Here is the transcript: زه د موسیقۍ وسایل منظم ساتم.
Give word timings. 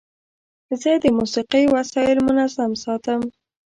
زه 0.81 0.91
د 1.03 1.05
موسیقۍ 1.17 1.65
وسایل 1.75 2.17
منظم 2.27 2.71
ساتم. 2.83 3.21